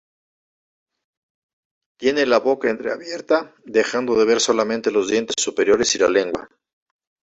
Tiene 1.99 2.25
la 2.25 2.39
boca 2.39 2.71
entreabierta, 2.71 3.53
dejando 3.65 4.15
de 4.15 4.25
ver 4.25 4.41
solamente 4.41 4.89
los 4.89 5.11
dientes 5.11 5.35
superiores 5.37 5.93
y 5.93 5.99
la 5.99 6.09
lengua. 6.09 6.49